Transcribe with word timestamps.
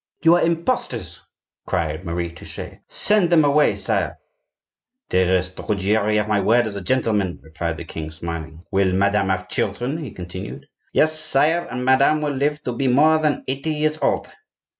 "You 0.23 0.33
are 0.33 0.41
imposters!" 0.41 1.21
cried 1.67 2.03
Marie 2.05 2.31
Touchet. 2.31 2.79
"Send 2.87 3.29
them 3.29 3.45
away, 3.45 3.75
sire." 3.75 4.17
"Dearest, 5.09 5.55
the 5.55 5.61
Ruggieri 5.61 6.15
have 6.15 6.27
my 6.27 6.41
word 6.41 6.65
as 6.65 6.75
a 6.75 6.81
gentleman," 6.81 7.39
replied 7.43 7.77
the 7.77 7.85
king, 7.85 8.09
smiling. 8.09 8.65
"Will 8.71 8.93
madame 8.93 9.29
have 9.29 9.47
children?" 9.47 9.99
he 9.99 10.09
continued. 10.09 10.65
"Yes, 10.91 11.19
sire; 11.19 11.67
and 11.69 11.85
madame 11.85 12.19
will 12.21 12.33
live 12.33 12.63
to 12.63 12.73
be 12.73 12.87
more 12.87 13.19
than 13.19 13.43
eighty 13.47 13.69
years 13.75 13.99
old." 14.01 14.27